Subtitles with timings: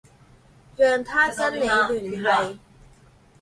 [0.77, 2.57] 讓他跟你聯繫